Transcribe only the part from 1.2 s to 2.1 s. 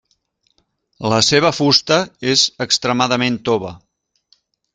seva fusta